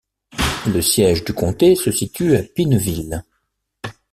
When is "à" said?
2.35-2.41